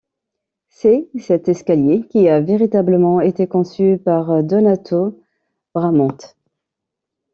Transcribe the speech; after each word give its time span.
C'est 0.69 1.09
cet 1.19 1.47
escalier 1.47 2.07
qui 2.07 2.27
a 2.27 2.41
véritablement 2.41 3.21
été 3.21 3.45
conçu 3.45 3.99
par 4.03 4.43
Donato 4.43 5.21
Bramante. 5.75 6.35